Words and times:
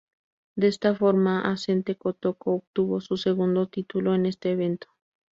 De 0.55 0.65
esta 0.67 0.95
forma, 0.95 1.41
Asante 1.41 1.95
Kotoko 1.95 2.55
obtuvo 2.55 3.01
su 3.01 3.17
segundo 3.17 3.67
título 3.67 4.15
en 4.15 4.25
este 4.25 4.49
evento. 4.49 4.87